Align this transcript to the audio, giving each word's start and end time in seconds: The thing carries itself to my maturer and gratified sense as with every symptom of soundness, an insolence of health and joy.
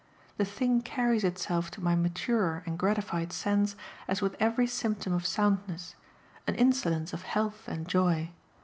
The 0.37 0.45
thing 0.45 0.81
carries 0.81 1.23
itself 1.23 1.69
to 1.69 1.79
my 1.83 1.93
maturer 1.93 2.63
and 2.65 2.75
gratified 2.75 3.31
sense 3.31 3.75
as 4.07 4.19
with 4.19 4.35
every 4.39 4.65
symptom 4.65 5.13
of 5.13 5.27
soundness, 5.27 5.93
an 6.47 6.55
insolence 6.55 7.13
of 7.13 7.21
health 7.21 7.67
and 7.67 7.87
joy. 7.87 8.31